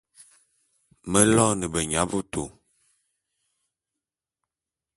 [1.11, 2.43] Me loene benyabôtô.